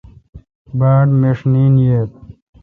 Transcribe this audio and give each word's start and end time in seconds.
باڑ 0.79 1.07
مݭ 1.19 1.39
نیند 1.51 1.77
ییل۔ 1.83 2.09